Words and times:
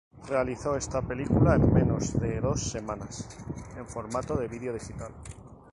Realizó 0.27 0.75
esta 0.75 0.99
película 1.03 1.53
en 1.53 1.71
menos 1.71 2.19
de 2.19 2.41
dos 2.41 2.71
semanas, 2.71 3.29
en 3.77 3.85
formato 3.87 4.35
de 4.35 4.47
vídeo 4.47 4.73
digital. 4.73 5.13